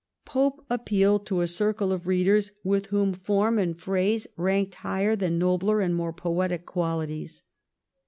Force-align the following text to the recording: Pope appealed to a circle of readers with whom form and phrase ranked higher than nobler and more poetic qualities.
Pope 0.25 0.65
appealed 0.67 1.27
to 1.27 1.41
a 1.41 1.47
circle 1.47 1.91
of 1.93 2.07
readers 2.07 2.53
with 2.63 2.87
whom 2.87 3.13
form 3.13 3.59
and 3.59 3.79
phrase 3.79 4.25
ranked 4.35 4.73
higher 4.73 5.15
than 5.15 5.37
nobler 5.37 5.79
and 5.79 5.93
more 5.95 6.11
poetic 6.11 6.65
qualities. 6.65 7.43